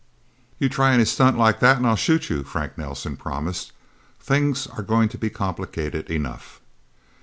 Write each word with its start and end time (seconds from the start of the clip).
"You 0.57 0.67
try 0.67 0.95
any 0.95 1.05
stunt 1.05 1.37
like 1.37 1.59
that 1.59 1.77
and 1.77 1.85
I'll 1.85 1.95
shoot 1.95 2.27
you," 2.31 2.41
Frank 2.41 2.75
Nelsen 2.75 3.17
promised. 3.17 3.71
"Things 4.19 4.65
are 4.65 4.81
going 4.81 5.09
to 5.09 5.17
be 5.19 5.29
complicated 5.29 6.09
enough." 6.09 6.59